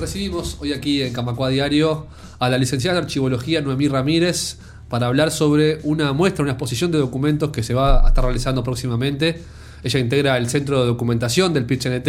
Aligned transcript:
Recibimos 0.00 0.56
hoy 0.60 0.72
aquí 0.72 1.02
en 1.02 1.12
Camacua 1.12 1.50
Diario 1.50 2.06
a 2.38 2.48
la 2.48 2.56
licenciada 2.56 2.96
en 2.96 3.04
Archivología 3.04 3.60
Noemí 3.60 3.86
Ramírez 3.86 4.56
para 4.88 5.06
hablar 5.06 5.30
sobre 5.30 5.78
una 5.82 6.14
muestra, 6.14 6.42
una 6.42 6.52
exposición 6.52 6.90
de 6.90 6.96
documentos 6.96 7.50
que 7.50 7.62
se 7.62 7.74
va 7.74 8.06
a 8.06 8.08
estar 8.08 8.24
realizando 8.24 8.64
próximamente. 8.64 9.42
Ella 9.84 10.00
integra 10.00 10.38
el 10.38 10.48
Centro 10.48 10.80
de 10.80 10.86
Documentación 10.86 11.52
del 11.52 11.66
PIT-CNT 11.66 12.08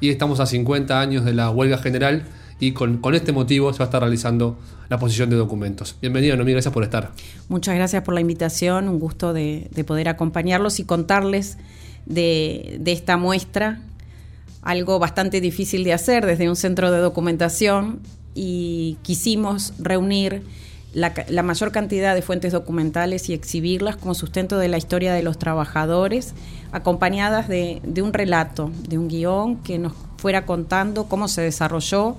y 0.00 0.08
estamos 0.08 0.40
a 0.40 0.46
50 0.46 1.00
años 1.00 1.24
de 1.24 1.32
la 1.32 1.50
huelga 1.50 1.78
general 1.78 2.24
y 2.58 2.72
con, 2.72 3.00
este 3.14 3.30
motivo 3.30 3.72
se 3.72 3.78
va 3.78 3.84
a 3.84 3.86
estar 3.86 4.02
realizando 4.02 4.58
la 4.88 4.96
exposición 4.96 5.30
de 5.30 5.36
documentos. 5.36 5.94
Bienvenida, 6.00 6.34
Noemí, 6.34 6.50
gracias 6.50 6.74
por 6.74 6.82
estar. 6.82 7.12
Muchas 7.48 7.76
gracias 7.76 8.02
por 8.02 8.12
la 8.12 8.20
invitación, 8.20 8.88
un 8.88 8.98
gusto 8.98 9.32
de, 9.32 9.70
poder 9.86 10.08
acompañarlos 10.08 10.80
y 10.80 10.84
contarles 10.84 11.58
de, 12.06 12.78
de 12.80 12.90
esta 12.90 13.16
muestra 13.16 13.82
algo 14.62 14.98
bastante 14.98 15.40
difícil 15.40 15.84
de 15.84 15.92
hacer 15.92 16.26
desde 16.26 16.48
un 16.48 16.56
centro 16.56 16.90
de 16.90 16.98
documentación 16.98 18.00
y 18.34 18.98
quisimos 19.02 19.72
reunir 19.78 20.42
la, 20.92 21.42
mayor 21.42 21.72
cantidad 21.72 22.14
de 22.14 22.22
fuentes 22.22 22.52
documentales 22.52 23.28
y 23.28 23.34
exhibirlas 23.34 23.96
como 23.96 24.14
sustento 24.14 24.58
de 24.58 24.68
la 24.68 24.76
historia 24.76 25.12
de 25.12 25.22
los 25.22 25.38
trabajadores, 25.38 26.34
acompañadas 26.72 27.48
de, 27.48 27.80
un 28.02 28.12
relato, 28.12 28.70
de 28.88 28.98
un 28.98 29.08
guion 29.08 29.56
que 29.56 29.78
nos 29.78 29.92
fuera 30.16 30.46
contando 30.46 31.04
cómo 31.04 31.28
se 31.28 31.42
desarrolló 31.42 32.16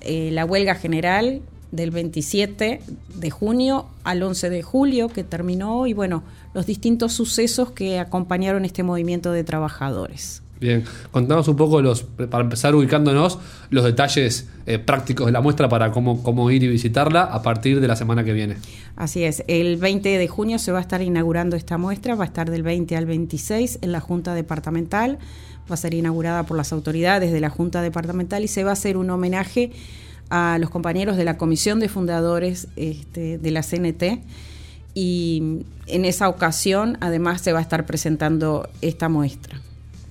eh, 0.00 0.30
la 0.32 0.44
huelga 0.44 0.74
general 0.74 1.42
del 1.72 1.90
27 1.90 2.80
de 3.16 3.30
junio 3.30 3.86
al 4.04 4.22
11 4.22 4.48
de 4.48 4.62
julio 4.62 5.08
que 5.08 5.24
terminó 5.24 5.86
y 5.88 5.92
bueno, 5.92 6.22
los 6.54 6.66
distintos 6.66 7.12
sucesos 7.12 7.72
que 7.72 7.98
acompañaron 7.98 8.64
este 8.64 8.84
movimiento 8.84 9.32
de 9.32 9.42
trabajadores. 9.42 10.43
Bien, 10.64 10.82
contamos 11.10 11.46
un 11.48 11.56
poco 11.56 11.82
los, 11.82 12.04
para 12.04 12.42
empezar 12.42 12.74
ubicándonos, 12.74 13.38
los 13.68 13.84
detalles 13.84 14.48
eh, 14.64 14.78
prácticos 14.78 15.26
de 15.26 15.32
la 15.32 15.42
muestra 15.42 15.68
para 15.68 15.90
cómo, 15.90 16.22
cómo 16.22 16.50
ir 16.50 16.62
y 16.62 16.68
visitarla 16.68 17.20
a 17.20 17.42
partir 17.42 17.82
de 17.82 17.86
la 17.86 17.96
semana 17.96 18.24
que 18.24 18.32
viene. 18.32 18.56
Así 18.96 19.24
es, 19.24 19.44
el 19.46 19.76
20 19.76 20.16
de 20.16 20.26
junio 20.26 20.58
se 20.58 20.72
va 20.72 20.78
a 20.78 20.80
estar 20.80 21.02
inaugurando 21.02 21.54
esta 21.54 21.76
muestra, 21.76 22.14
va 22.14 22.24
a 22.24 22.26
estar 22.28 22.50
del 22.50 22.62
20 22.62 22.96
al 22.96 23.04
26 23.04 23.80
en 23.82 23.92
la 23.92 24.00
Junta 24.00 24.32
Departamental, 24.32 25.18
va 25.70 25.74
a 25.74 25.76
ser 25.76 25.92
inaugurada 25.92 26.44
por 26.44 26.56
las 26.56 26.72
autoridades 26.72 27.30
de 27.30 27.40
la 27.40 27.50
Junta 27.50 27.82
Departamental 27.82 28.42
y 28.42 28.48
se 28.48 28.64
va 28.64 28.70
a 28.70 28.72
hacer 28.72 28.96
un 28.96 29.10
homenaje 29.10 29.70
a 30.30 30.56
los 30.58 30.70
compañeros 30.70 31.18
de 31.18 31.24
la 31.24 31.36
Comisión 31.36 31.78
de 31.78 31.90
Fundadores 31.90 32.68
este, 32.76 33.36
de 33.36 33.50
la 33.50 33.60
CNT 33.60 34.24
y 34.94 35.66
en 35.88 36.06
esa 36.06 36.30
ocasión 36.30 36.96
además 37.02 37.42
se 37.42 37.52
va 37.52 37.58
a 37.58 37.62
estar 37.62 37.84
presentando 37.84 38.66
esta 38.80 39.10
muestra. 39.10 39.60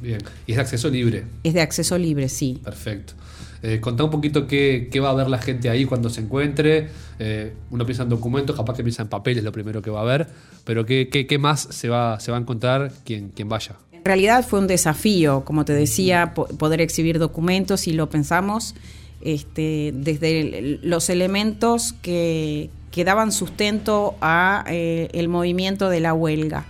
Bien, 0.04 0.20
y 0.46 0.52
es 0.52 0.58
de 0.58 0.62
acceso 0.62 0.90
libre. 0.90 1.23
Es 1.44 1.54
de 1.54 1.62
acceso 1.62 1.98
libre, 1.98 2.28
sí. 2.28 2.59
Perfecto. 2.62 3.14
Eh, 3.62 3.80
contá 3.80 4.04
un 4.04 4.09
poquito 4.09 4.46
qué, 4.46 4.90
va 5.02 5.12
a 5.12 5.14
ver 5.14 5.30
la 5.30 5.38
gente 5.38 5.70
ahí 5.70 5.86
cuando 5.86 6.09
se 6.09 6.20
encuentre. 6.20 6.90
Eh, 7.20 7.54
uno 7.72 7.86
piensa 7.86 8.04
en 8.04 8.09
documentos, 8.09 8.54
capaz 8.58 8.76
que 8.76 8.84
piensa 8.84 9.02
en 9.02 9.08
papeles, 9.08 9.46
lo 9.46 9.54
primero 9.54 9.81
que 9.81 9.90
va 9.90 10.02
a 10.02 10.04
ver, 10.04 10.28
pero 10.66 10.86
qué, 10.86 11.08
qué, 11.09 11.38
más 11.38 11.62
se 11.72 11.88
va, 11.88 12.20
se 12.20 12.31
va 12.31 12.38
a 12.38 12.42
encontrar 12.42 12.92
quien, 13.06 13.30
quien 13.30 13.48
vaya. 13.48 13.78
En 13.94 14.04
realidad 14.04 14.46
fue 14.46 14.59
un 14.59 14.68
desafío, 14.68 15.46
como 15.46 15.64
te 15.64 15.72
decía, 15.72 16.34
poder 16.34 16.81
exhibir 16.81 17.20
documentos 17.20 17.88
y 17.88 17.94
lo 17.94 18.09
pensamos 18.09 18.76
este, 19.22 19.94
desde 19.96 20.80
los 20.84 21.09
elementos 21.09 21.94
que, 22.02 22.70
que 22.92 23.06
daban 23.06 23.31
sustento 23.31 24.16
a 24.20 24.66
eh, 24.68 25.08
el 25.14 25.30
movimiento 25.30 25.90
de 25.90 26.02
la 26.02 26.14
huelga. 26.14 26.66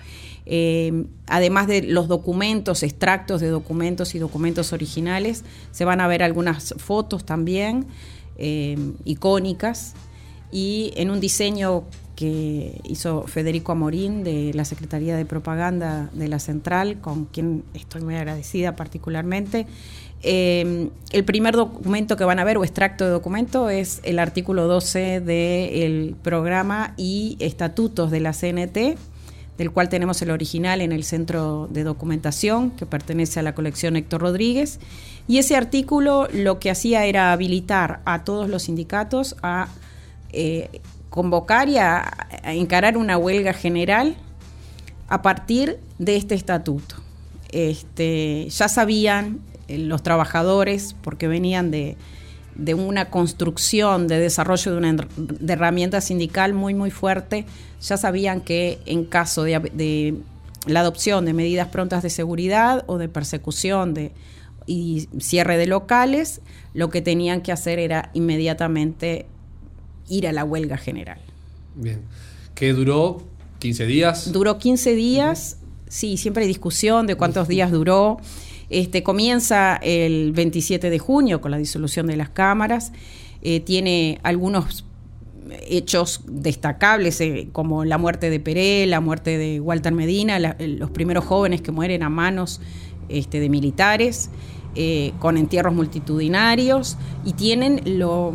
Eh, 0.45 1.05
además 1.27 1.67
de 1.67 1.83
los 1.83 2.08
documentos, 2.08 2.83
extractos 2.83 3.41
de 3.41 3.47
documentos 3.47 4.16
y 4.16 4.19
documentos 4.19 4.73
originales, 4.73 5.44
se 5.72 5.86
van 5.86 6.02
a 6.02 6.08
ver 6.08 6.23
algunas 6.23 6.73
fotos 6.77 7.25
también 7.25 7.86
eh, 8.38 8.77
icónicas 9.05 9.94
y 10.52 10.92
en 10.95 11.11
un 11.11 11.20
diseño 11.20 11.83
que 12.15 12.80
hizo 12.83 13.23
Federico 13.23 13.71
Amorín 13.71 14.23
de 14.23 14.53
la 14.53 14.65
Secretaría 14.65 15.15
de 15.17 15.26
Propaganda 15.26 16.09
de 16.14 16.27
la 16.27 16.39
Central, 16.39 16.99
con 17.02 17.26
quien 17.26 17.64
estoy 17.73 18.02
muy 18.02 18.15
agradecida 18.15 18.76
particularmente. 18.76 19.65
Eh, 20.21 20.89
el 21.11 21.26
primer 21.26 21.55
documento 21.55 22.15
que 22.15 22.23
van 22.23 22.39
a 22.39 22.43
ver 22.43 22.58
o 22.58 22.64
extracto 22.64 23.03
de 23.03 23.11
documento 23.11 23.70
es 23.70 23.99
el 24.03 24.20
artículo 24.20 24.67
12 24.67 25.20
del 25.20 26.15
programa 26.21 26.93
y 26.95 27.36
estatutos 27.39 28.09
de 28.09 28.20
la 28.21 28.32
CNT, 28.32 28.98
del 29.58 29.71
cual 29.71 29.89
tenemos 29.89 30.21
el 30.21 30.31
original 30.31 30.81
en 30.81 30.91
el 30.91 31.03
centro 31.03 31.67
de 31.69 31.83
documentación 31.83 32.71
que 32.71 32.86
pertenece 32.86 33.39
a 33.39 33.43
la 33.43 33.53
colección 33.53 33.95
Héctor 33.95 34.21
Rodríguez. 34.21 34.80
Y 35.27 35.37
ese 35.37 35.55
artículo 35.55 36.27
lo 36.33 36.59
que 36.59 36.71
hacía 36.71 37.05
era 37.05 37.31
habilitar 37.31 38.02
a 38.05 38.23
todos 38.23 38.49
los 38.49 38.64
sindicatos 38.64 39.36
a 39.43 39.67
eh, 40.31 40.81
convocar 41.09 41.69
y 41.69 41.77
a, 41.77 42.11
encarar 42.45 42.97
una 42.97 43.17
huelga 43.17 43.53
general 43.53 44.15
a 45.08 45.21
partir 45.21 45.80
de 45.99 46.15
este 46.15 46.33
estatuto. 46.33 46.95
Este, 47.49 48.47
ya 48.49 48.67
sabían 48.67 49.39
eh, 49.67 49.77
los 49.77 50.02
trabajadores, 50.02 50.95
porque 51.03 51.27
venían 51.27 51.70
de, 51.70 51.97
de 52.55 52.73
una 52.73 53.09
construcción, 53.09 54.08
de 54.08 54.19
desarrollo 54.19 54.71
de 54.71 54.77
una 54.77 55.08
herramienta 55.47 56.02
sindical 56.02 56.53
muy, 56.53 56.73
muy 56.73 56.91
fuerte, 56.91 57.45
ya 57.81 57.97
sabían 57.97 58.41
que 58.41 58.80
en 58.86 59.05
caso 59.05 59.43
de, 59.43 60.15
la 60.65 60.80
adopción 60.80 61.25
de 61.25 61.33
medidas 61.33 61.67
prontas 61.67 62.03
de 62.03 62.09
seguridad 62.09 62.83
o 62.87 62.97
de 62.97 63.09
persecución 63.09 63.93
de, 63.93 64.11
y 64.65 65.08
cierre 65.19 65.58
de 65.58 65.67
locales, 65.67 66.41
lo 66.73 66.89
que 66.89 67.02
tenían 67.02 67.41
que 67.41 67.52
hacer 67.52 67.80
era 67.80 68.09
inmediatamente 68.14 69.25
ir 70.08 70.27
a 70.27 70.31
la 70.31 70.43
huelga 70.43 70.77
general. 70.77 71.20
Bien. 71.75 72.02
¿Qué 72.55 72.73
duró? 72.73 73.23
¿15 73.59 73.85
días? 73.85 74.31
Duró 74.31 74.58
15 74.58 74.95
días, 74.95 75.58
sí, 75.87 76.17
siempre 76.17 76.43
hay 76.43 76.47
discusión 76.47 77.08
de 77.08 77.15
cuántos 77.15 77.47
días 77.47 77.71
duró. 77.71 78.20
Este, 78.70 79.04
comienza 79.04 79.76
el 79.76 80.32
27 80.32 80.90
de 80.90 81.00
junio 81.00 81.42
con 81.42 81.52
la 81.52 81.58
disolución 81.58 82.08
de 82.08 82.16
las 82.16 82.30
cámaras, 82.30 82.92
eh, 83.46 83.60
tiene 83.60 84.20
algunos 84.24 84.86
hechos 85.68 86.22
destacables 86.26 87.20
eh, 87.20 87.50
como 87.52 87.84
la 87.84 87.98
muerte 87.98 88.30
de 88.30 88.40
Peré, 88.40 88.86
la 88.88 89.02
muerte 89.02 89.38
de 89.38 89.60
Walter 89.60 89.92
Medina, 89.92 90.40
los 90.40 90.90
primeros 90.92 91.26
jóvenes 91.26 91.62
que 91.62 91.74
mueren 91.74 92.04
a 92.04 92.10
manos 92.10 92.62
este, 93.10 93.42
de 93.42 93.50
militares, 93.50 94.30
eh, 94.76 95.12
con 95.20 95.36
entierros 95.36 95.74
multitudinarios. 95.74 96.98
Y 97.26 97.34
tienen 97.34 97.82
lo, 97.98 98.34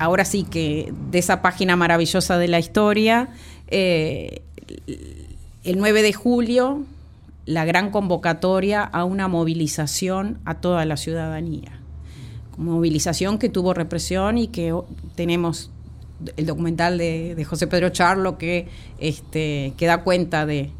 ahora 0.00 0.24
sí 0.24 0.42
que 0.42 0.92
de 1.12 1.20
esa 1.20 1.40
página 1.40 1.76
maravillosa 1.76 2.36
de 2.36 2.48
la 2.48 2.58
historia, 2.58 3.28
el 3.68 4.42
9 5.64 6.02
de 6.02 6.12
julio 6.12 6.84
la 7.46 7.64
gran 7.64 7.90
convocatoria 7.90 8.82
a 8.82 9.04
una 9.04 9.28
movilización 9.28 10.38
a 10.44 10.60
toda 10.60 10.84
la 10.84 10.96
ciudadanía. 10.96 11.80
Movilización 12.56 13.38
que 13.38 13.48
tuvo 13.48 13.74
represión 13.74 14.38
y 14.38 14.48
que 14.48 14.74
tenemos 15.14 15.70
el 16.36 16.46
documental 16.46 16.98
de, 16.98 17.44
José 17.48 17.66
Pedro 17.66 17.88
Charlo 17.90 18.36
que, 18.38 18.68
este, 18.98 19.72
que 19.76 19.86
da 19.86 20.02
cuenta 20.02 20.44
de, 20.46 20.70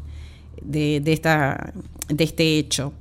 esta, 1.05 1.73
de 2.07 2.23
este 2.23 2.57
hecho. 2.59 2.93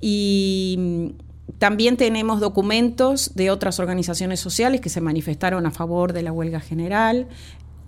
Y 0.00 1.14
también 1.58 1.96
tenemos 1.96 2.40
documentos 2.40 3.34
de 3.34 3.50
otras 3.50 3.78
organizaciones 3.78 4.40
sociales 4.40 4.80
que 4.80 4.88
se 4.88 5.00
manifestaron 5.00 5.64
a 5.66 5.70
favor 5.70 6.12
de 6.12 6.22
la 6.22 6.32
huelga 6.32 6.60
general, 6.60 7.28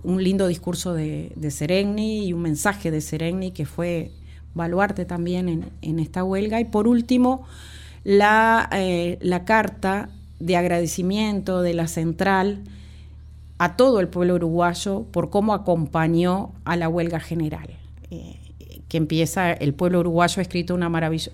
un 0.03 0.23
lindo 0.23 0.47
discurso 0.47 0.93
de, 0.93 1.31
de 1.35 1.95
y 1.97 2.33
un 2.33 2.41
mensaje 2.41 2.91
de 2.91 3.01
Seregni 3.01 3.51
que 3.51 3.65
fue 3.65 4.11
baluarte 4.55 5.05
también 5.05 5.69
en, 5.81 5.99
esta 5.99 6.23
huelga. 6.23 6.59
Y 6.59 6.65
por 6.65 6.87
último, 6.87 7.45
la, 8.03 8.67
eh, 8.71 9.19
la, 9.21 9.45
carta 9.45 10.09
de 10.39 10.55
agradecimiento 10.55 11.61
de 11.61 11.73
la 11.75 11.87
central 11.87 12.63
a 13.57 13.77
todo 13.77 13.99
el 13.99 14.07
pueblo 14.07 14.35
uruguayo 14.35 15.03
por 15.11 15.29
cómo 15.29 15.53
acompañó 15.53 16.51
a 16.63 16.75
la 16.75 16.89
huelga 16.89 17.19
general. 17.19 17.69
Eh, 18.09 18.37
que 18.89 18.97
empieza, 18.97 19.51
el 19.51 19.73
pueblo 19.73 19.99
uruguayo 19.99 20.39
ha 20.39 20.41
escrito 20.41 20.73
una, 20.73 20.89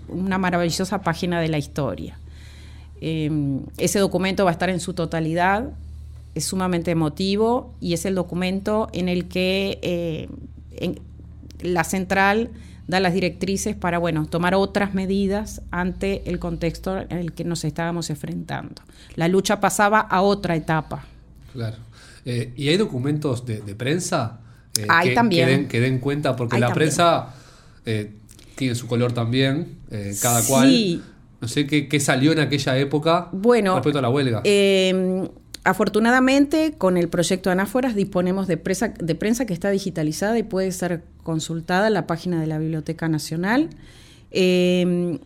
una 0.08 0.38
maravillosa 0.38 1.02
página 1.02 1.40
de 1.40 1.48
la 1.48 1.58
historia. 1.58 2.18
Em, 3.00 3.60
ese 3.78 3.98
documento 3.98 4.44
va 4.44 4.50
a 4.50 4.52
estar 4.52 4.70
en 4.70 4.80
su 4.80 4.94
totalidad, 4.94 5.70
es 6.34 6.44
sumamente 6.44 6.92
emotivo 6.92 7.74
y 7.80 7.94
es 7.94 8.04
el 8.04 8.14
documento 8.14 8.88
en 8.92 9.08
el 9.08 9.28
que 9.28 9.78
eh, 9.82 10.28
la 11.60 11.84
central 11.84 12.50
da 12.86 13.00
las 13.00 13.14
directrices 13.14 13.76
para, 13.76 13.98
bueno, 13.98 14.26
tomar 14.26 14.54
otras 14.54 14.94
medidas 14.94 15.62
ante 15.70 16.28
el 16.28 16.38
contexto 16.38 16.98
en 16.98 17.18
el 17.18 17.32
que 17.32 17.44
nos 17.44 17.64
estábamos 17.64 18.10
enfrentando. 18.10 18.82
La 19.14 19.28
lucha 19.28 19.60
pasaba 19.60 20.00
a 20.00 20.22
otra 20.22 20.56
etapa. 20.56 21.04
Claro. 21.52 21.76
Eh, 22.24 22.52
¿Y 22.56 22.68
hay 22.68 22.76
documentos 22.76 23.46
de, 23.46 23.58
prensa? 23.74 24.40
Eh, 24.78 24.86
hay 24.88 25.14
también. 25.14 25.68
Que 25.68 25.80
den, 25.80 25.98
cuenta, 25.98 26.36
porque 26.36 26.58
la 26.58 26.72
prensa 26.72 27.34
eh, 27.86 28.12
tiene 28.56 28.74
su 28.74 28.86
color 28.86 29.12
también, 29.12 29.78
cada 30.20 30.42
cual. 30.44 31.02
No 31.40 31.48
sé 31.48 31.66
qué, 31.66 31.88
qué 31.88 31.98
salió 31.98 32.30
en 32.30 32.38
aquella 32.38 32.78
época 32.78 33.28
Bueno, 33.32 33.74
respecto 33.74 33.98
a 33.98 34.02
la 34.02 34.08
huelga. 34.10 34.42
Eh, 34.44 35.28
afortunadamente, 35.64 36.74
con 36.78 36.96
el 36.96 37.08
proyecto 37.08 37.50
Anáforas 37.50 37.94
disponemos 37.96 38.46
de, 38.46 38.62
presa- 38.62 38.94
de 38.96 39.14
prensa 39.16 39.44
que 39.44 39.52
está 39.52 39.70
digitalizada 39.70 40.38
y 40.38 40.44
puede 40.44 40.70
ser 40.70 41.02
consultada 41.22 41.90
la 41.90 42.06
página 42.06 42.40
de 42.40 42.46
la 42.46 42.58
Biblioteca 42.58 43.08
Nacional. 43.08 43.70
Eh, 44.30 45.18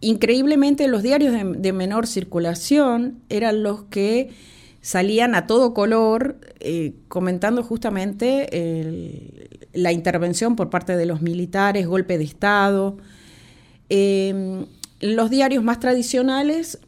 increíblemente, 0.00 0.88
los 0.88 1.02
diarios 1.02 1.34
de, 1.34 1.72
menor 1.72 2.06
circulación 2.06 3.18
eran 3.28 3.62
los 3.62 3.84
que 3.84 4.30
salían 4.80 5.34
a 5.34 5.46
todo 5.46 5.74
color 5.74 6.38
eh, 6.60 6.94
comentando 7.08 7.62
justamente 7.62 8.48
la 9.72 9.92
intervención 9.92 10.56
por 10.56 10.70
parte 10.70 10.96
de 10.96 11.06
los 11.06 11.22
militares, 11.22 11.86
golpe 11.86 12.18
de 12.18 12.24
Estado. 12.24 12.96
Eh, 13.88 14.64
los 15.00 15.30
diarios 15.30 15.62
más 15.62 15.80
tradicionales 15.80 16.78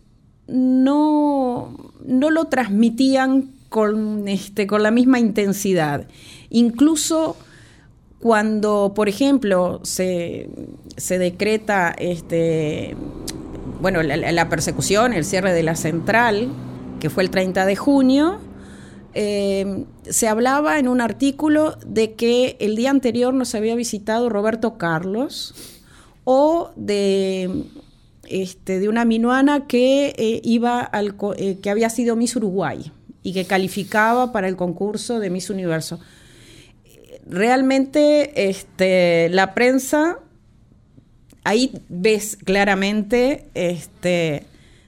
no, 0.47 1.93
no 2.05 2.31
lo 2.31 2.47
transmitían 2.47 3.51
con, 3.69 4.27
este, 4.29 4.67
con 4.67 4.83
la 4.83 4.91
misma 4.91 5.21
intensidad. 5.21 6.07
Incluso 6.51 7.37
cuando, 8.21 8.93
por 8.95 9.09
ejemplo, 9.09 9.81
se, 9.85 10.49
se 10.97 11.19
decreta 11.19 11.95
este, 11.97 12.97
bueno, 13.81 14.03
la, 14.03 14.49
persecución, 14.49 15.13
el 15.13 15.25
cierre 15.25 15.53
de 15.53 15.63
la 15.63 15.77
central, 15.77 16.49
que 17.01 17.11
fue 17.11 17.23
el 17.23 17.31
30 17.31 17.65
de 17.65 17.77
junio, 17.77 18.39
eh, 19.15 19.85
se 20.03 20.29
hablaba 20.29 20.79
en 20.79 20.89
un 20.89 21.01
artículo 21.01 21.77
de 21.87 22.15
que 22.15 22.57
el 22.61 22.77
día 22.77 22.91
anterior 22.91 23.33
nos 23.35 23.55
había 23.55 23.75
visitado 23.75 24.29
Roberto 24.29 24.79
Carlos 24.79 25.55
o 26.25 26.71
de, 26.77 27.65
este, 28.25 28.81
de 28.81 28.89
una 28.89 29.05
minuana 29.05 29.67
que 29.67 30.15
eh, 30.19 30.41
iba 30.45 30.81
al 30.81 31.15
eh, 31.37 31.59
que 31.63 31.71
había 31.71 31.89
sido 31.89 32.17
Miss 32.17 32.37
Uruguay 32.37 32.93
y 33.23 33.33
que 33.33 33.45
calificaba 33.45 34.33
para 34.33 34.49
el 34.49 34.57
concurso 34.57 35.21
de 35.21 35.31
Miss 35.31 35.51
Universo. 35.51 36.01
Realmente 37.29 38.49
este, 38.49 39.29
la 39.31 39.55
prensa 39.55 40.19
ahí 41.45 41.73
ves 41.89 42.37
claramente 42.37 43.49
este, 43.55 44.45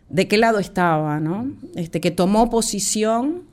de 0.09 0.29
qué 0.29 0.39
lado 0.39 0.59
estaba, 0.59 1.21
¿no? 1.21 1.51
Este, 1.75 2.01
que 2.01 2.11
tomó 2.11 2.51
posición 2.51 3.45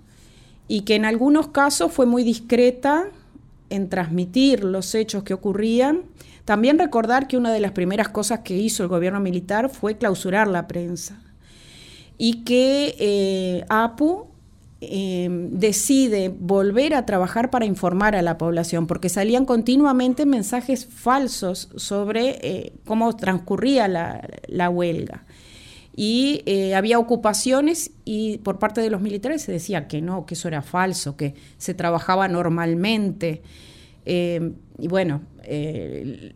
y 0.68 0.82
que 0.82 0.96
en 0.96 1.06
algunos 1.06 1.50
casos 1.50 1.92
fue 1.92 2.06
muy 2.06 2.24
discreta 2.24 3.08
en 3.70 3.90
transmitir 3.90 4.64
los 4.64 4.96
hechos 4.96 5.24
que 5.24 5.34
ocurrían. 5.34 6.04
También 6.46 6.80
recordar 6.80 7.28
que 7.28 7.38
una 7.38 7.52
de 7.52 7.60
las 7.60 7.72
primeras 7.72 8.10
cosas 8.10 8.40
que 8.40 8.58
hizo 8.58 8.84
el 8.84 8.90
gobierno 8.90 9.20
militar 9.20 9.70
fue 9.70 9.98
clausurar 9.98 10.48
la 10.48 10.68
prensa 10.68 11.22
y 12.18 12.44
que 12.44 12.96
eh, 13.00 13.66
APU 13.70 14.28
eh, 14.80 15.28
decide 15.30 16.30
volver 16.30 16.94
a 16.94 17.06
trabajar 17.06 17.50
para 17.50 17.66
informar 17.66 18.16
a 18.16 18.22
la 18.22 18.38
población, 18.38 18.86
porque 18.86 19.10
salían 19.10 19.46
continuamente 19.46 20.26
mensajes 20.26 20.86
falsos 20.86 21.70
sobre 21.76 22.38
eh, 22.42 22.74
cómo 22.86 23.16
transcurría 23.16 23.88
la, 23.88 24.28
la 24.48 24.70
huelga. 24.70 25.26
Y 25.96 26.44
eh, 26.46 26.76
había 26.76 27.00
ocupaciones 27.00 27.90
y 28.06 28.38
por 28.38 28.60
parte 28.60 28.82
de 28.82 28.92
los 28.92 29.02
militares 29.02 29.42
se 29.42 29.52
decía 29.52 29.88
que 29.88 30.00
no, 30.00 30.28
que 30.28 30.36
eso 30.36 30.48
era 30.48 30.62
falso, 30.62 31.18
que 31.18 31.34
se 31.58 31.74
trabajaba 31.74 32.28
normalmente. 32.28 33.42
Eh, 34.10 34.54
y 34.80 34.88
bueno, 34.88 35.22
eh, 35.44 36.32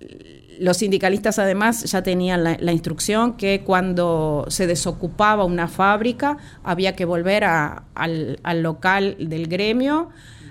los 0.59 0.75
sindicalistas 0.75 1.39
además 1.39 1.83
ya 1.85 2.03
tenían 2.03 2.43
la, 2.43 2.71
instrucción 2.73 3.37
que 3.37 3.61
cuando 3.63 4.45
se 4.49 4.67
desocupaba 4.67 5.45
una 5.45 5.69
fábrica 5.69 6.37
había 6.63 6.97
que 6.97 7.05
volver 7.05 7.45
al 7.45 8.61
local 8.61 9.15
del 9.19 9.47
gremio, 9.47 10.09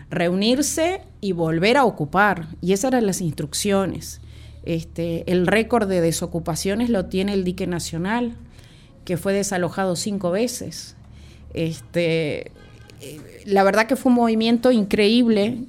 reunirse 0.08 1.02
y 1.20 1.32
volver 1.32 1.76
a 1.76 1.84
ocupar. 1.84 2.48
Y 2.62 2.72
esas 2.72 2.92
eran 2.92 3.06
las 3.06 3.20
instrucciones. 3.20 4.22
Este, 4.62 5.30
el 5.30 5.46
récord 5.46 5.88
de 5.88 6.00
desocupaciones 6.00 6.88
lo 6.88 7.04
tiene 7.04 7.34
el 7.34 7.44
dique 7.44 7.66
nacional, 7.66 8.34
que 9.04 9.18
fue 9.18 9.34
desalojado 9.34 9.94
cinco 9.94 10.30
veces. 10.30 10.96
Este, 11.52 12.52
eh, 13.02 13.20
la 13.44 13.62
verdad 13.62 13.86
que 13.86 13.96
fue 13.96 14.08
un 14.08 14.16
movimiento 14.16 14.72
increíble 14.72 15.66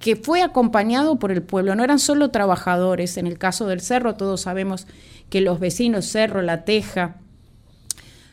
que 0.00 0.16
fue 0.16 0.42
acompañado 0.42 1.18
por 1.18 1.32
el 1.32 1.42
pueblo. 1.42 1.74
No 1.74 1.84
eran 1.84 1.98
solo 1.98 2.30
trabajadores. 2.30 3.16
En 3.16 3.26
el 3.26 3.38
caso 3.38 3.66
del 3.66 3.80
cerro, 3.80 4.14
todos 4.14 4.42
sabemos 4.42 4.86
que 5.30 5.40
los 5.40 5.60
vecinos, 5.60 6.06
Cerro, 6.06 6.42
La 6.42 6.64
Teja, 6.64 7.16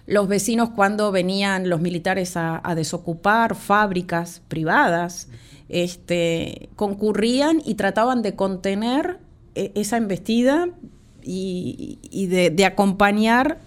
los 0.07 0.27
vecinos 0.27 0.69
cuando 0.69 1.11
venían 1.11 1.69
los 1.69 1.81
militares 1.81 2.37
a, 2.37 2.61
desocupar 2.75 3.55
fábricas 3.55 4.41
privadas, 4.47 5.27
este, 5.67 6.69
concurrían 6.75 7.61
y 7.65 7.73
trataban 7.75 8.21
de 8.21 8.35
contener 8.35 9.17
eh, 9.55 9.71
esa 9.73 9.97
embestida 9.97 10.69
y, 11.23 11.97
y 12.11 12.27
de, 12.27 12.51
de 12.51 12.65
acompañar 12.65 13.57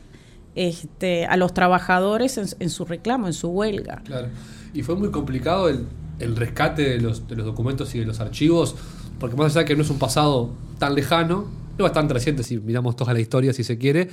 este, 0.54 1.26
a 1.26 1.36
los 1.36 1.52
trabajadores 1.54 2.38
en, 2.38 2.46
en 2.60 2.70
su 2.70 2.84
reclamo, 2.84 3.26
en 3.26 3.32
su 3.32 3.48
huelga. 3.48 4.02
Claro. 4.04 4.28
Y 4.72 4.82
fue 4.82 4.94
muy 4.94 5.10
complicado 5.10 5.68
el, 5.68 5.86
el 6.18 6.36
rescate 6.36 6.82
de 6.82 7.00
los, 7.00 7.26
de 7.28 7.36
los 7.36 7.46
documentos 7.46 7.94
y 7.94 7.98
de 8.00 8.04
los 8.04 8.20
archivos, 8.20 8.74
porque 9.20 9.36
más 9.36 9.52
allá 9.52 9.60
de 9.60 9.66
que 9.66 9.76
no 9.76 9.82
es 9.82 9.90
un 9.90 9.98
pasado 9.98 10.50
tan 10.78 10.94
lejano, 10.94 11.46
es 11.76 11.82
bastante 11.82 12.14
reciente 12.14 12.42
si 12.42 12.58
miramos 12.58 12.96
toda 12.96 13.12
la 13.12 13.20
historia, 13.20 13.52
si 13.52 13.62
se 13.64 13.78
quiere, 13.78 14.08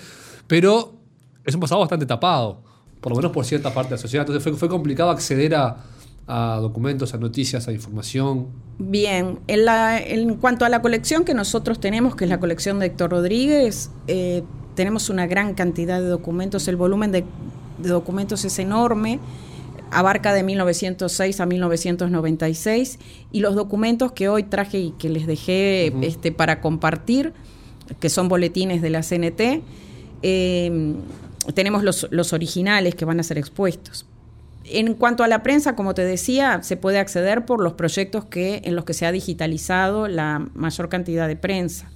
pero 0.47 0.93
es 1.43 1.53
un 1.55 1.61
pasado 1.61 1.79
bastante 1.81 2.05
tapado, 2.05 2.61
por 3.01 3.11
lo 3.11 3.17
menos 3.17 3.31
por 3.31 3.45
cierta 3.45 3.73
parte 3.73 3.89
de 3.89 3.95
la 3.95 4.01
sociedad. 4.01 4.23
Entonces 4.23 4.43
fue, 4.43 4.53
fue 4.53 4.69
complicado 4.69 5.09
acceder 5.09 5.55
a, 5.55 5.77
a 6.27 6.57
documentos, 6.61 7.13
a 7.13 7.17
noticias, 7.17 7.67
a 7.67 7.71
información. 7.71 8.47
Bien, 8.77 9.39
en, 9.47 9.65
la- 9.65 9.99
en 9.99 10.35
cuanto 10.35 10.65
a 10.65 10.69
la 10.69 10.81
colección 10.81 11.23
que 11.23 11.33
nosotros 11.33 11.79
tenemos, 11.79 12.15
que 12.15 12.25
es 12.25 12.29
la 12.29 12.39
colección 12.39 12.79
de 12.79 12.87
Héctor 12.87 13.11
Rodríguez, 13.11 13.89
eh, 14.07 14.43
tenemos 14.75 15.09
una 15.09 15.25
gran 15.27 15.53
cantidad 15.53 15.99
de 16.01 16.07
documentos, 16.07 16.67
el 16.67 16.75
volumen 16.75 17.11
de 17.11 17.23
documentos 17.79 18.43
es 18.45 18.57
enorme, 18.59 19.19
abarca 19.91 20.33
de 20.33 20.43
1906 20.43 21.39
a 21.39 21.45
1996, 21.45 22.99
y 23.31 23.39
los 23.39 23.55
documentos 23.55 24.11
que 24.11 24.29
hoy 24.29 24.43
traje 24.43 24.79
y 24.79 24.91
que 24.91 25.09
les 25.09 25.27
dejé 25.27 25.93
este, 26.01 26.31
para 26.31 26.61
compartir, 26.61 27.33
que 27.99 28.09
son 28.09 28.27
boletines 28.27 28.81
de 28.81 28.89
la 28.89 29.01
CNT, 29.01 29.63
eh, 30.21 30.95
tenemos 31.53 31.83
los, 31.83 32.07
los 32.11 32.33
originales 32.33 32.95
que 32.95 33.05
van 33.05 33.19
a 33.19 33.23
ser 33.23 33.37
expuestos. 33.37 34.05
En 34.67 34.95
cuanto 34.95 35.23
a 35.23 35.27
la 35.27 35.43
prensa, 35.43 35.75
como 35.75 35.93
te 35.93 36.03
decía, 36.03 36.63
se 36.63 36.75
puede 36.75 36.97
acceder 36.97 37.45
por 37.45 37.61
los 37.61 37.73
proyectos 37.73 38.25
que, 38.25 38.61
en 38.63 38.75
los 38.75 38.83
que 38.83 38.93
se 38.93 39.05
ha 39.05 39.11
digitalizado 39.11 40.07
la 40.07 40.47
mayor 40.55 40.89
cantidad 40.89 41.27
de 41.27 41.35
prensa. 41.35 41.91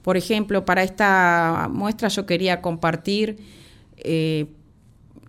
Por 0.00 0.16
ejemplo, 0.16 0.64
para 0.64 0.82
esta 0.82 1.68
muestra 1.70 2.08
yo 2.08 2.24
quería 2.24 2.62
compartir 2.62 3.38
eh, 3.98 4.46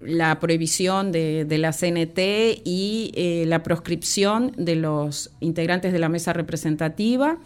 la 0.01 0.39
prohibición 0.39 1.11
de, 1.11 1.45
de 1.45 1.57
la 1.57 1.71
CNT 1.71 2.19
y 2.65 3.11
eh, 3.15 3.45
la 3.47 3.63
proscripción 3.63 4.53
de 4.57 4.75
los 4.75 5.31
integrantes 5.39 5.93
de 5.93 5.99
la 5.99 6.09
mesa 6.09 6.33
representativa 6.33 7.39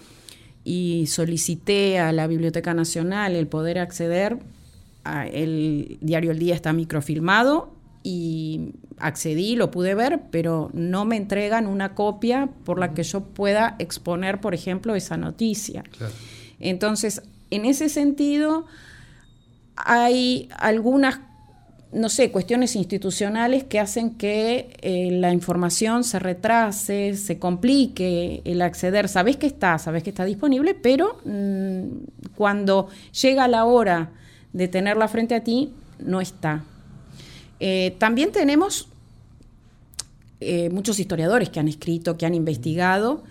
y 0.64 1.08
solicité 1.08 2.00
a 2.00 2.12
la 2.12 2.28
Biblioteca 2.28 2.74
Nacional 2.74 3.36
el 3.36 3.48
poder 3.48 3.80
acceder. 3.80 4.40
A 5.04 5.26
el 5.26 5.98
diario 6.02 6.30
El 6.30 6.38
Día 6.38 6.54
está 6.54 6.74
microfilmado 6.74 7.74
y 8.04 8.74
accedí, 9.00 9.56
lo 9.56 9.72
pude 9.72 9.96
ver, 9.96 10.22
pero 10.30 10.70
no 10.74 11.06
me 11.06 11.18
entregan 11.18 11.66
una 11.68 11.96
copia 11.96 12.50
por 12.66 12.80
la 12.80 12.94
que 12.94 13.04
yo 13.04 13.22
pueda 13.22 13.76
exponer, 13.80 14.40
por 14.40 14.54
ejemplo, 14.54 14.96
esa 14.96 15.18
noticia. 15.18 15.84
Claro. 15.84 16.14
Entonces, 16.60 17.24
en 17.50 17.66
ese 17.66 17.90
sentido, 17.90 18.66
hay 19.76 20.50
algunas, 20.58 21.20
no 21.94 22.08
sé, 22.08 22.32
cuestiones 22.32 22.76
institucionales 22.76 23.66
que 23.66 23.80
hacen 23.80 24.12
que 24.12 24.78
eh, 24.82 25.10
la 25.12 25.34
información 25.34 26.04
se 26.04 26.20
retrase, 26.20 27.16
se 27.16 27.38
complique 27.38 28.42
el 28.46 28.62
acceder. 28.62 29.10
Sabés 29.10 29.36
que 29.36 29.48
está, 29.48 29.78
sabés 29.78 30.04
que 30.04 30.10
está 30.10 30.24
disponible, 30.24 30.74
pero 30.74 31.20
mm, 31.26 32.30
cuando 32.36 32.88
llega 33.22 33.48
la 33.48 33.66
hora 33.66 34.12
de 34.54 34.68
tenerla 34.70 35.08
frente 35.10 35.36
a 35.36 35.44
ti, 35.44 35.74
no 36.00 36.22
está. 36.22 36.64
Eh, 37.60 37.96
también 37.98 38.32
tenemos 38.32 38.88
eh, 40.40 40.70
muchos 40.70 41.00
historiadores 41.00 41.50
que 41.50 41.60
han 41.60 41.68
escrito, 41.68 42.18
que 42.18 42.26
han 42.26 42.34
investigado, 42.34 43.24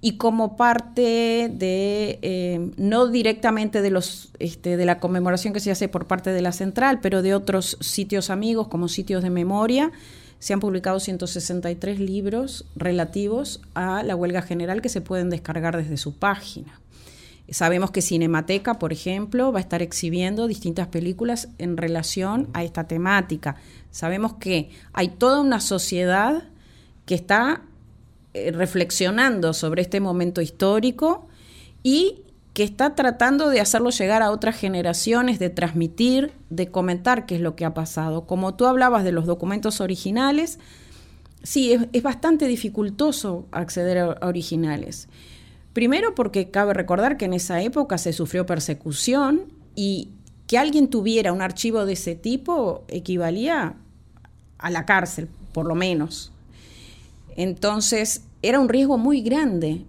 y 0.00 0.18
como 0.18 0.56
parte 0.56 1.50
de, 1.52 2.18
eh, 2.22 2.70
no 2.76 3.08
directamente 3.08 3.82
de, 3.82 3.90
los, 3.90 4.30
este, 4.38 4.76
de 4.76 4.84
la 4.84 5.00
conmemoración 5.00 5.54
que 5.54 5.60
se 5.60 5.70
hace 5.70 5.88
por 5.88 6.06
parte 6.06 6.30
de 6.30 6.42
la 6.42 6.52
central, 6.52 7.00
pero 7.00 7.22
de 7.22 7.34
otros 7.34 7.78
sitios 7.80 8.30
amigos 8.30 8.68
como 8.68 8.88
sitios 8.88 9.22
de 9.22 9.30
memoria, 9.30 9.90
se 10.38 10.52
han 10.52 10.60
publicado 10.60 11.00
163 11.00 11.98
libros 11.98 12.66
relativos 12.76 13.62
a 13.74 14.02
la 14.02 14.14
huelga 14.14 14.42
general 14.42 14.82
que 14.82 14.88
se 14.88 15.00
pueden 15.00 15.30
descargar 15.30 15.76
desde 15.76 15.96
su 15.96 16.14
página. 16.14 16.80
Sabemos 17.48 17.92
que 17.92 18.02
Cinemateca, 18.02 18.78
por 18.78 18.92
ejemplo, 18.92 19.52
va 19.52 19.60
a 19.60 19.62
estar 19.62 19.80
exhibiendo 19.80 20.48
distintas 20.48 20.88
películas 20.88 21.48
en 21.58 21.76
relación 21.76 22.48
a 22.54 22.64
esta 22.64 22.88
temática. 22.88 23.56
Sabemos 23.92 24.34
que 24.34 24.70
hay 24.92 25.08
toda 25.08 25.40
una 25.40 25.60
sociedad 25.60 26.42
que 27.06 27.14
está 27.14 27.62
eh, 28.36 28.52
reflexionando 28.52 29.54
sobre 29.54 29.80
este 29.80 29.98
momento 29.98 30.42
histórico 30.42 31.26
y 31.82 32.22
que 32.52 32.64
está 32.64 32.94
tratando 32.94 33.48
de 33.48 33.60
hacerlo 33.60 33.88
llegar 33.88 34.22
a 34.22 34.30
otras 34.30 34.56
generaciones, 34.56 35.38
de 35.38 35.48
transmitir, 35.48 36.32
de 36.50 36.70
comentar 36.70 37.24
qué 37.24 37.36
es 37.36 37.40
lo 37.40 37.56
que 37.56 37.64
ha 37.64 37.72
pasado. 37.72 38.26
Como 38.26 38.54
tú 38.54 38.66
hablabas 38.66 39.04
de 39.04 39.12
los 39.12 39.24
documentos 39.24 39.80
originales, 39.80 40.58
sí, 41.42 41.72
es, 41.72 42.02
bastante 42.02 42.46
dificultoso 42.46 43.46
acceder 43.52 43.98
a, 43.98 44.18
originales. 44.26 45.08
Primero 45.72 46.14
porque 46.14 46.50
cabe 46.50 46.74
recordar 46.74 47.16
que 47.16 47.24
en 47.24 47.32
esa 47.32 47.62
época 47.62 47.96
se 47.96 48.12
sufrió 48.12 48.44
persecución 48.44 49.52
y 49.74 50.10
que 50.46 50.58
alguien 50.58 50.88
tuviera 50.88 51.32
un 51.32 51.40
archivo 51.40 51.86
de 51.86 51.94
ese 51.94 52.14
tipo 52.14 52.84
equivalía 52.88 53.76
a 54.58 54.70
la 54.70 54.84
cárcel, 54.84 55.28
por 55.52 55.66
lo 55.66 55.74
menos. 55.74 56.32
Entonces, 57.36 58.22
era 58.42 58.60
un 58.60 58.68
riesgo 58.68 58.98
muy 58.98 59.22
grande 59.22 59.84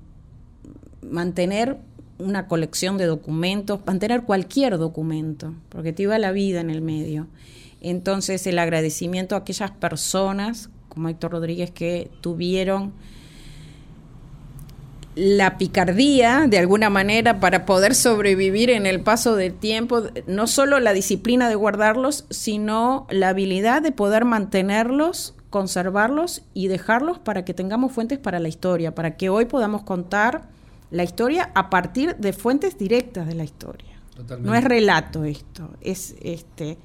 mantener 1.02 1.78
una 2.20 2.48
colección 2.48 2.98
de 2.98 3.06
documentos, 3.06 3.80
mantener 3.86 4.24
cualquier 4.24 4.78
documento, 4.78 5.54
porque 5.70 5.94
te 5.94 6.04
iba 6.04 6.18
la 6.18 6.32
vida 6.32 6.62
en 6.62 6.70
el 6.70 6.82
medio. 6.82 7.28
Entonces, 7.82 8.48
el 8.48 8.58
agradecimiento 8.60 9.36
a 9.36 9.40
aquellas 9.40 9.72
personas, 9.72 10.70
como 10.90 11.10
Héctor 11.10 11.32
Rodríguez, 11.32 11.70
que 11.72 12.10
tuvieron 12.22 12.94
la 15.16 15.58
picardía, 15.58 16.46
de 16.48 16.60
alguna 16.60 16.90
manera, 16.90 17.40
para 17.40 17.66
poder 17.66 17.96
sobrevivir 17.96 18.70
en 18.70 18.86
el 18.86 19.02
paso 19.02 19.36
del 19.36 19.54
tiempo, 19.54 20.04
no 20.28 20.48
solo 20.48 20.80
la 20.80 20.94
disciplina 20.94 21.50
de 21.50 21.56
guardarlos, 21.56 22.26
sino 22.30 23.08
la 23.10 23.30
habilidad 23.30 23.82
de 23.82 23.92
poder 23.92 24.26
mantenerlos, 24.26 25.34
conservarlos 25.50 26.44
y 26.54 26.68
dejarlos 26.68 27.20
para 27.20 27.46
que 27.46 27.54
tengamos 27.54 27.92
fuentes 27.92 28.20
para 28.20 28.40
la 28.40 28.48
historia, 28.48 28.94
para 28.94 29.16
que 29.16 29.30
hoy 29.30 29.46
podamos 29.46 29.84
contar 29.84 30.50
la 30.92 31.04
historia 31.04 31.52
a 31.56 31.70
partir 31.70 32.16
de 32.18 32.34
fuentes 32.34 32.78
directas 32.78 33.28
de 33.28 33.36
la 33.36 33.44
historia. 33.44 34.00
No 34.40 34.56
es 34.56 34.64
relato 34.64 35.24
esto, 35.24 35.70
es 35.82 36.16
este 36.22 36.78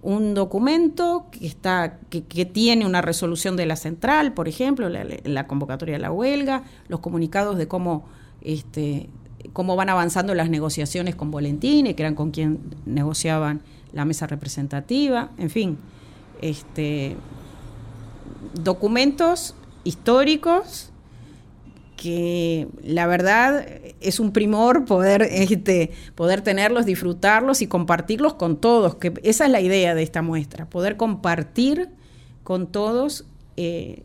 un 0.00 0.34
documento 0.34 1.26
que 1.32 1.46
está 1.46 1.98
que, 2.08 2.22
tiene 2.44 2.86
una 2.86 3.02
resolución 3.02 3.56
de 3.56 3.66
la 3.66 3.74
central, 3.74 4.32
por 4.32 4.46
ejemplo, 4.48 4.88
la, 4.88 5.46
convocatoria 5.46 5.96
de 5.96 6.00
la 6.00 6.12
huelga, 6.12 6.62
los 6.88 7.00
comunicados 7.00 7.58
de 7.58 7.66
cómo 7.66 8.06
este 8.42 9.08
cómo 9.52 9.76
van 9.76 9.88
avanzando 9.88 10.34
las 10.34 10.50
negociaciones 10.50 11.14
con 11.16 11.30
Volentini, 11.30 11.94
que 11.94 12.02
eran 12.02 12.14
con 12.14 12.30
quien 12.30 12.60
negociaban 12.86 13.62
la 13.92 14.04
mesa 14.04 14.26
representativa, 14.26 15.30
en 15.38 15.50
fin, 15.50 15.78
este 16.42 17.16
documentos 18.54 19.54
históricos 19.84 20.90
que 21.96 22.68
la 22.84 23.06
verdad 23.06 23.66
es 24.00 24.20
un 24.20 24.32
primor 24.32 24.84
poder, 24.84 25.22
este, 25.22 25.90
poder 26.14 26.42
tenerlos, 26.42 26.86
disfrutarlos 26.86 27.60
y 27.60 27.66
compartirlos 27.66 28.34
con 28.34 28.60
todos, 28.60 28.94
que 28.94 29.12
esa 29.24 29.46
es 29.46 29.50
la 29.50 29.60
idea 29.60 29.94
de 29.94 30.04
esta 30.04 30.22
muestra, 30.22 30.66
poder 30.66 30.96
compartir 30.96 31.88
con 32.44 32.68
todos 32.68 33.24
eh, 33.56 34.04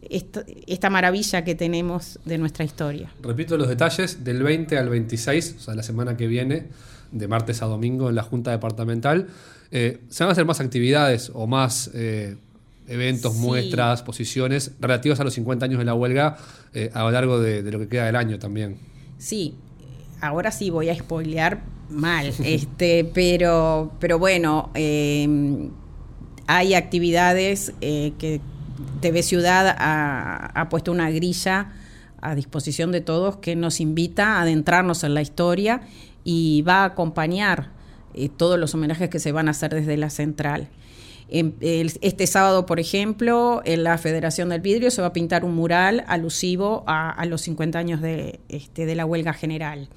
esta, 0.65 0.89
maravilla 0.89 1.43
que 1.43 1.53
tenemos 1.53 2.19
de 2.25 2.39
nuestra 2.39 2.65
historia. 2.65 3.11
Repito 3.21 3.55
los 3.55 3.69
detalles, 3.69 4.23
del 4.23 4.41
20 4.41 4.75
al 4.79 4.89
26, 4.89 5.57
o 5.57 5.61
sea, 5.61 5.75
la 5.75 5.83
semana 5.83 6.17
que 6.17 6.25
viene, 6.25 6.69
de 7.11 7.27
martes 7.27 7.61
a 7.61 7.67
domingo 7.67 8.09
en 8.09 8.15
la 8.15 8.23
Junta 8.23 8.49
Departamental, 8.49 9.27
eh, 9.69 10.01
se 10.09 10.23
van 10.23 10.29
a 10.29 10.31
hacer 10.31 10.45
más 10.45 10.59
actividades 10.59 11.31
o 11.33 11.45
más... 11.45 11.91
Eh, 11.93 12.37
eventos, 12.87 13.35
muestras, 13.35 14.03
posiciones 14.03 14.71
relativas 14.79 15.19
a 15.19 15.23
los 15.23 15.33
50 15.33 15.65
años 15.65 15.79
de 15.79 15.85
la 15.85 15.93
huelga 15.93 16.37
eh, 16.73 16.89
a 16.93 17.03
lo 17.03 17.11
largo 17.11 17.39
de, 17.39 17.61
lo 17.71 17.79
que 17.79 17.87
queda 17.87 18.05
del 18.05 18.15
año 18.15 18.39
también. 18.39 18.77
Sí, 19.17 19.55
ahora 20.21 20.51
sí 20.51 20.69
voy 20.69 20.89
a 20.89 20.95
spoilear 20.95 21.61
mal, 21.89 22.27
este, 22.43 23.05
pero, 23.13 23.91
pero 23.99 24.19
bueno, 24.19 24.71
eh, 24.73 25.69
hay 26.47 26.73
actividades 26.73 27.73
eh, 27.81 28.13
que 28.17 28.41
TV 29.01 29.23
Ciudad 29.23 29.75
ha, 29.77 30.67
puesto 30.69 30.91
una 30.91 31.09
grilla 31.09 31.73
a 32.21 32.35
disposición 32.35 32.91
de 32.91 33.01
todos 33.01 33.37
que 33.37 33.55
nos 33.55 33.79
invita 33.79 34.37
a 34.37 34.41
adentrarnos 34.41 35.03
en 35.03 35.13
la 35.13 35.21
historia 35.21 35.81
y 36.23 36.61
va 36.63 36.83
a 36.83 36.85
acompañar 36.85 37.71
todos 38.37 38.59
los 38.59 38.73
homenajes 38.73 39.09
que 39.09 39.19
se 39.19 39.31
van 39.31 39.47
a 39.47 39.51
hacer 39.51 39.73
desde 39.73 39.97
la 39.97 40.09
central. 40.09 40.69
Este 41.29 42.27
sábado, 42.27 42.65
por 42.65 42.79
ejemplo, 42.79 43.61
en 43.65 43.83
la 43.83 43.97
Federación 43.97 44.49
del 44.49 44.61
Vidrio 44.61 44.91
se 44.91 45.01
va 45.01 45.07
a 45.07 45.13
pintar 45.13 45.45
un 45.45 45.55
mural 45.55 46.03
alusivo 46.07 46.83
a, 46.85 47.25
los 47.25 47.41
50 47.41 47.79
años 47.79 48.01
de, 48.01 48.39
este, 48.49 48.85
de 48.85 48.95
la 48.95 49.05
huelga 49.05 49.33
general. 49.33 49.89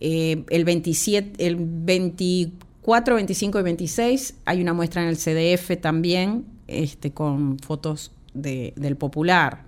Eh, 0.00 0.44
el, 0.50 0.64
27, 0.64 1.46
el 1.46 1.56
24, 1.58 3.14
25 3.14 3.58
y 3.58 3.62
26 3.62 4.34
hay 4.44 4.60
una 4.60 4.74
muestra 4.74 5.02
en 5.02 5.08
el 5.08 5.16
CDF 5.16 5.80
también 5.80 6.44
este, 6.66 7.12
con 7.12 7.58
fotos 7.58 8.12
del 8.34 8.96
Popular. 8.96 9.64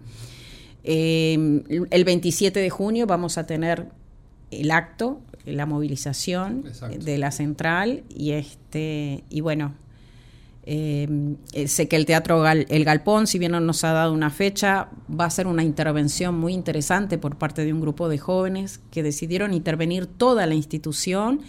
Eh, 0.85 1.63
el 1.91 2.05
27 2.05 2.61
de 2.61 2.71
junio 2.71 3.07
vamos 3.07 3.39
a 3.39 3.47
tener 3.47 3.87
el 4.51 4.71
acto, 4.71 5.21
la 5.47 5.65
movilización 5.65 6.65
de 6.99 7.19
la 7.19 7.31
central 7.31 8.03
y 8.09 8.33
este 8.33 9.25
y 9.31 9.41
bueno 9.41 9.75
eh, 10.71 11.67
sé 11.67 11.89
que 11.89 11.97
el 11.97 12.05
Teatro 12.05 12.47
El 12.47 12.85
Galpón, 12.85 13.27
si 13.27 13.39
bien 13.39 13.53
no 13.53 13.61
nos 13.61 13.85
ha 13.85 13.93
dado 13.93 14.13
una 14.13 14.29
fecha, 14.29 14.91
va 15.09 15.25
a 15.25 15.31
ser 15.31 15.47
una 15.47 15.63
intervención 15.63 16.39
muy 16.39 16.53
interesante 16.53 17.17
por 17.17 17.37
parte 17.37 17.65
de 17.65 17.73
un 17.73 17.81
grupo 17.81 18.11
de 18.11 18.19
jóvenes 18.19 18.79
que 18.91 19.03
decidieron 19.03 19.55
intervenir 19.55 20.05
toda 20.05 20.45
la 20.47 20.55
institución 20.55 21.41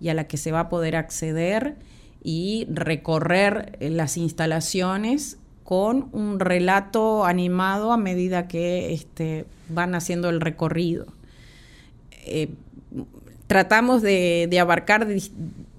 y 0.00 0.08
a 0.08 0.14
la 0.14 0.26
que 0.26 0.38
se 0.38 0.50
va 0.50 0.58
a 0.58 0.68
poder 0.68 0.96
acceder 0.96 1.76
y 2.24 2.66
recorrer 2.68 3.78
las 3.78 4.16
instalaciones 4.16 5.38
con 5.62 6.08
un 6.10 6.40
relato 6.40 7.24
animado 7.24 7.92
a 7.92 7.96
medida 7.96 8.48
que 8.48 8.92
este, 8.92 9.46
van 9.68 9.94
haciendo 9.94 10.30
el 10.30 10.40
recorrido. 10.40 11.06
Eh, 12.26 12.48
tratamos 13.46 14.02
de 14.02 14.58
abarcar 14.60 15.06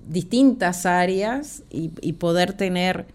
distintas 0.07 0.85
áreas 0.85 1.63
y, 1.69 1.89
poder 2.13 2.53
tener 2.53 3.05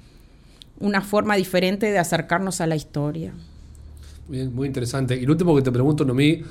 una 0.78 1.00
forma 1.00 1.36
diferente 1.36 1.90
de 1.90 1.98
acercarnos 1.98 2.60
a 2.60 2.66
la 2.66 2.76
historia. 2.76 3.32
Muy, 4.28 4.48
muy 4.48 4.66
interesante. 4.66 5.16
Y 5.16 5.26
lo 5.26 5.32
último 5.32 5.54
que 5.56 5.62
te 5.62 5.72
pregunto, 5.72 6.04
Noemí, 6.04 6.42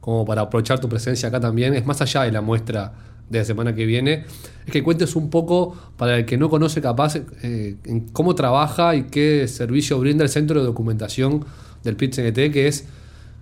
como 0.00 0.24
para 0.24 0.42
aprovechar 0.42 0.78
tu 0.80 0.88
presencia 0.88 1.28
acá 1.28 1.40
también, 1.40 1.74
es 1.74 1.84
más 1.86 2.00
allá 2.00 2.22
de 2.22 2.32
la 2.32 2.40
muestra 2.40 2.92
de 3.28 3.38
la 3.38 3.44
semana 3.44 3.74
que 3.74 3.84
viene, 3.84 4.24
es 4.66 4.72
que 4.72 4.82
cuentes 4.82 5.16
un 5.16 5.30
poco, 5.30 5.76
para 5.96 6.16
el 6.16 6.24
que 6.24 6.38
no 6.38 6.48
conoce 6.48 6.80
capaz, 6.80 7.16
eh, 7.16 7.76
en 7.84 8.00
cómo 8.08 8.34
trabaja 8.34 8.94
y 8.94 9.04
qué 9.04 9.46
servicio 9.48 9.98
brinda 9.98 10.24
el 10.24 10.30
Centro 10.30 10.60
de 10.60 10.66
Documentación 10.66 11.44
del 11.84 11.96
PIT-CNT, 11.96 12.52
que 12.52 12.68
es 12.68 12.86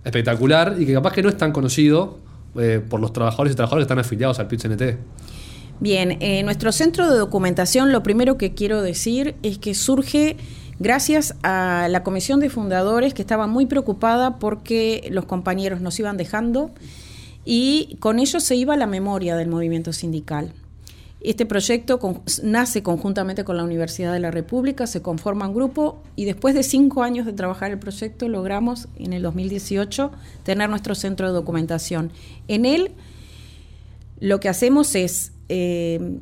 espectacular 0.03 0.75
y 0.79 0.85
que 0.85 0.93
capaz 0.93 1.13
que 1.13 1.23
no 1.23 1.29
es 1.29 1.37
tan 1.37 1.51
conocido 1.51 2.19
eh, 2.55 2.81
por 2.87 2.99
los 2.99 3.13
trabajadores 3.13 3.53
y 3.53 3.55
trabajadoras 3.55 3.83
que 3.83 3.91
están 3.91 3.99
afiliados 3.99 4.39
al 4.39 4.47
PIT-CNT. 4.47 4.97
Bien, 5.79 6.11
en 6.11 6.21
eh, 6.21 6.43
nuestro 6.43 6.71
centro 6.71 7.11
de 7.11 7.19
documentación 7.19 7.91
lo 7.91 8.01
primero 8.01 8.37
que 8.37 8.55
quiero 8.55 8.81
decir 8.81 9.35
es 9.43 9.59
que 9.59 9.75
surge 9.75 10.35
gracias 10.79 11.35
a 11.43 11.87
la 11.89 12.01
comisión 12.01 12.39
de 12.39 12.49
fundadores 12.49 13.13
que 13.13 13.21
estaba 13.21 13.45
muy 13.45 13.67
preocupada 13.67 14.39
porque 14.39 15.07
los 15.11 15.25
compañeros 15.25 15.79
nos 15.79 15.99
iban 15.99 16.17
dejando 16.17 16.71
y 17.45 17.97
con 17.99 18.17
ello 18.17 18.39
se 18.39 18.55
iba 18.55 18.75
la 18.75 18.87
memoria 18.87 19.35
del 19.35 19.49
movimiento 19.49 19.93
sindical. 19.93 20.51
Este 21.21 21.45
proyecto 21.45 21.99
nace 22.41 22.81
conjuntamente 22.81 23.43
con 23.43 23.57
la 23.57 23.63
Universidad 23.63 24.13
de 24.13 24.19
la 24.19 24.31
República, 24.31 24.87
se 24.87 25.03
conforma 25.03 25.47
un 25.47 25.53
grupo 25.53 26.01
y 26.15 26.25
después 26.25 26.55
de 26.55 26.63
cinco 26.63 27.03
años 27.03 27.27
de 27.27 27.33
trabajar 27.33 27.69
el 27.69 27.77
proyecto 27.77 28.27
logramos 28.29 28.87
en 28.97 29.13
el 29.13 29.21
2018 29.21 30.11
tener 30.43 30.69
nuestro 30.69 30.95
centro 30.95 31.27
de 31.27 31.33
documentación. 31.33 32.11
En 32.47 32.65
él 32.65 32.91
lo 34.19 34.39
que 34.39 34.49
hacemos 34.49 34.95
es 34.95 35.31
eh, 35.49 36.19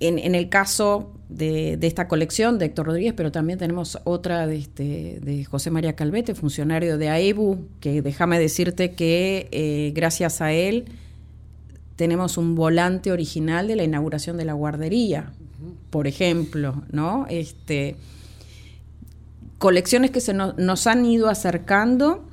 en, 0.00 0.34
el 0.34 0.48
caso 0.48 1.12
de, 1.28 1.78
esta 1.82 2.08
colección 2.08 2.58
de 2.58 2.66
Héctor 2.66 2.86
Rodríguez, 2.86 3.14
pero 3.16 3.30
también 3.30 3.58
tenemos 3.58 3.98
otra 4.04 4.46
de, 4.46 4.56
este, 4.56 5.20
de 5.22 5.44
José 5.44 5.70
María 5.70 5.94
Calvete, 5.94 6.34
funcionario 6.34 6.98
de 6.98 7.08
AEBU, 7.08 7.68
que 7.80 8.02
déjame 8.02 8.38
decirte 8.38 8.92
que 8.92 9.48
eh, 9.52 9.92
gracias 9.94 10.40
a 10.40 10.52
él 10.52 10.86
tenemos 11.96 12.36
un 12.36 12.54
volante 12.54 13.12
original 13.12 13.68
de 13.68 13.76
la 13.76 13.84
inauguración 13.84 14.36
de 14.36 14.44
la 14.44 14.54
guardería, 14.54 15.32
por 15.90 16.08
ejemplo, 16.08 16.82
¿no? 16.90 17.26
Este, 17.28 17.96
colecciones 19.58 20.10
que 20.10 20.20
se 20.20 20.34
nos 20.34 20.86
han 20.88 21.06
ido 21.06 21.28
acercando. 21.28 22.24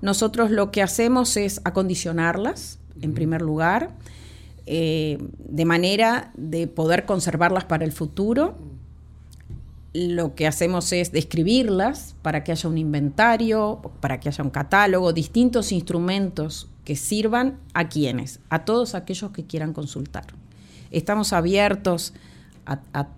Nosotros 0.00 0.52
lo 0.52 0.70
que 0.70 0.82
hacemos 0.82 1.36
es 1.36 1.60
acondicionarlas, 1.64 2.78
en 3.00 3.14
primer 3.14 3.42
lugar 3.42 3.90
eh, 4.66 5.18
de 5.38 5.64
manera 5.64 6.32
de 6.36 6.66
poder 6.66 7.06
conservarlas 7.06 7.64
para 7.64 7.84
el 7.84 7.92
futuro. 7.92 8.56
Lo 9.92 10.34
que 10.34 10.46
hacemos 10.46 10.92
es 10.92 11.12
describirlas 11.12 12.16
para 12.22 12.44
que 12.44 12.52
haya 12.52 12.68
un 12.68 12.76
inventario, 12.76 13.80
para 14.00 14.20
que 14.20 14.28
haya 14.28 14.44
un 14.44 14.50
catálogo, 14.50 15.12
distintos 15.12 15.72
instrumentos 15.72 16.68
que 16.84 16.96
sirvan 16.96 17.58
a 17.74 17.88
quienes, 17.88 18.40
a 18.50 18.64
todos 18.64 18.94
aquellos 18.94 19.30
que 19.30 19.44
quieran 19.44 19.72
consultar. 19.72 20.26
Estamos 20.90 21.32
abiertos 21.32 22.12
a, 22.66 22.80
a 22.92 23.08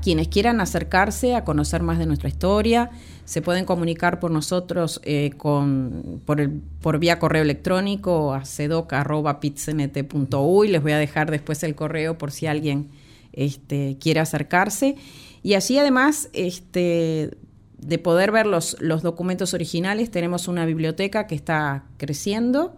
quienes 0.00 0.26
quieran 0.26 0.60
acercarse 0.60 1.36
a 1.36 1.44
conocer 1.44 1.82
más 1.82 1.98
de 1.98 2.06
nuestra 2.06 2.28
historia 2.28 2.90
se 3.24 3.40
pueden 3.40 3.64
comunicar 3.64 4.18
por 4.18 4.32
nosotros 4.32 5.00
eh, 5.04 5.30
con, 5.36 6.20
por, 6.24 6.50
por 6.80 6.98
vía 6.98 7.20
correo 7.20 7.42
electrónico 7.42 8.34
a 8.34 8.44
cedoc.pitcnt.uy. 8.44 10.68
Les 10.68 10.82
voy 10.82 10.92
a 10.92 10.98
dejar 10.98 11.30
después 11.30 11.62
el 11.62 11.74
correo 11.74 12.18
por 12.18 12.32
si 12.32 12.46
alguien 12.46 12.88
este, 13.32 13.96
quiere 14.00 14.20
acercarse. 14.20 14.96
Y 15.42 15.54
así 15.54 15.78
además 15.78 16.28
este, 16.32 17.36
de 17.78 17.98
poder 17.98 18.32
ver 18.32 18.46
los, 18.46 18.76
los 18.80 19.02
documentos 19.02 19.54
originales, 19.54 20.10
tenemos 20.10 20.48
una 20.48 20.66
biblioteca 20.66 21.26
que 21.26 21.34
está 21.34 21.84
creciendo, 21.98 22.74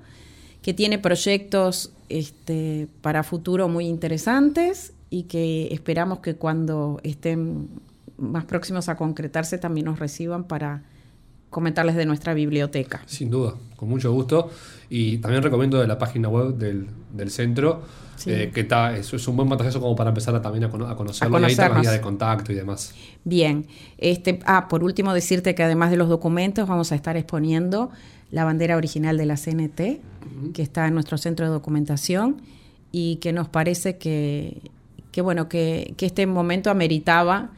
que 0.63 0.75
tiene 0.75 0.99
proyectos 0.99 1.93
este, 2.09 2.89
para 3.01 3.23
futuro 3.23 3.69
muy 3.69 3.87
interesantes 3.87 4.93
y 5.11 5.25
que 5.25 5.73
esperamos 5.73 6.21
que 6.21 6.37
cuando 6.37 7.01
estén 7.03 7.69
más 8.19 8.45
próximos 8.45 8.89
a 8.89 8.97
concretarse 8.97 9.59
también 9.59 9.87
nos 9.87 9.99
reciban 9.99 10.45
para 10.45 10.83
comentarles 11.51 11.97
de 11.97 12.05
nuestra 12.05 12.35
biblioteca. 12.35 13.03
Sin 13.07 13.31
duda, 13.31 13.55
con 13.77 13.89
mucho 13.89 14.13
gusto. 14.13 14.51
Y 14.91 15.19
también 15.19 15.43
recomiendo 15.43 15.81
de 15.81 15.87
la 15.87 15.99
página 15.99 16.29
web 16.29 16.55
del, 16.57 17.31
centro, 17.31 17.83
eh, 18.27 18.51
que 18.53 18.61
está, 18.61 18.97
eso 18.97 19.17
es 19.17 19.29
un 19.29 19.37
buen 19.37 19.49
material 19.49 19.81
como 19.81 19.97
para 19.97 20.11
empezar 20.11 20.35
a, 20.35 20.43
también 20.43 20.65
a, 20.65 20.71
conocerlo. 20.71 21.41
y 21.41 21.45
ahí 21.45 21.51
está 21.51 21.69
la 21.69 21.81
vía 21.81 21.91
de 21.91 22.01
contacto 22.01 22.53
y 22.53 22.55
demás. 22.55 22.95
Bien. 23.25 23.67
Este, 23.97 24.41
ah, 24.45 24.69
por 24.69 24.83
último 24.83 25.15
decirte 25.15 25.55
que 25.55 25.63
además 25.63 25.91
de 25.91 25.97
los 25.97 26.09
documentos 26.09 26.69
vamos 26.69 26.93
a 26.93 26.95
estar 26.95 27.17
exponiendo 27.17 27.91
la 28.31 28.45
bandera 28.45 28.77
original 28.77 29.17
de 29.17 29.27
la 29.27 29.37
CNT, 29.37 30.01
que 30.53 30.63
está 30.63 30.87
en 30.87 30.95
nuestro 30.95 31.17
centro 31.17 31.47
de 31.47 31.53
documentación 31.53 32.43
y 32.93 33.17
que 33.17 33.33
nos 33.33 33.49
parece 33.49 33.97
que, 33.97 34.61
que 35.13 35.21
bueno, 35.23 35.49
que, 35.49 35.95
que 35.97 36.07
este 36.07 36.27
momento 36.27 36.71
ameritaba 36.71 37.53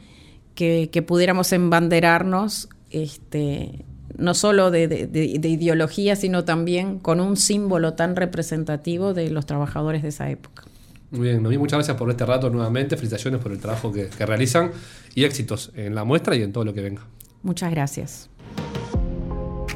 que, 0.55 1.03
pudiéramos 1.05 1.51
embanderarnos, 1.53 2.69
este, 2.89 3.85
no 4.17 4.33
solo 4.33 4.71
de, 4.71 5.09
ideología, 5.43 6.15
sino 6.15 6.43
también 6.43 6.99
con 6.99 7.19
un 7.19 7.37
símbolo 7.37 7.93
tan 7.93 8.15
representativo 8.15 9.13
de 9.13 9.29
los 9.29 9.45
trabajadores 9.45 10.03
de 10.03 10.09
esa 10.09 10.29
época. 10.29 10.63
Muy 11.11 11.27
bien, 11.27 11.43
Noemí, 11.43 11.57
muchas 11.57 11.77
gracias 11.77 11.97
por 11.97 12.09
este 12.09 12.25
rato 12.25 12.49
nuevamente, 12.49 12.95
felicitaciones 12.95 13.41
por 13.41 13.51
el 13.51 13.59
trabajo 13.59 13.91
que, 13.91 14.07
que 14.07 14.25
realizan 14.25 14.71
y 15.13 15.25
éxitos 15.25 15.71
en 15.75 15.93
la 15.93 16.05
muestra 16.05 16.35
y 16.35 16.43
en 16.43 16.53
todo 16.53 16.63
lo 16.63 16.73
que 16.73 16.81
venga. 16.81 17.05
Muchas 17.43 17.71
gracias. 17.71 18.29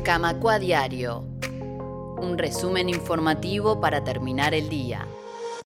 Camacua 0.03 0.59
Diario, 0.59 1.25
un 2.21 2.37
resumen 2.37 2.87
informativo 2.89 3.81
para 3.81 4.03
terminar 4.03 4.53
el 4.53 4.69
día. 4.69 5.05